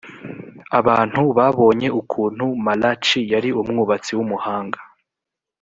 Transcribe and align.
abantu 0.79 1.21
babonye 1.37 1.87
ukuntu 2.01 2.45
malachi 2.65 3.19
yari 3.33 3.49
umwubatsi 3.61 4.11
w’umuhanga 4.17 4.79